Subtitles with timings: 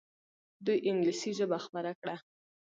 [0.65, 2.15] دوی انګلیسي ژبه خپره کړه.